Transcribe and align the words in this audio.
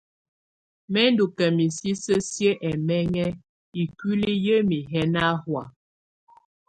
Mɛ̀ 0.91 1.05
ndù 1.11 1.25
ka 1.37 1.45
misisǝ 1.57 2.15
siǝ́ 2.31 2.59
ɛmɛŋɛ 2.69 3.25
ikuili 3.81 4.31
yǝmi 4.45 4.77
yɛ 4.91 5.01
na 5.13 5.21
hɔ̀á. 5.41 5.63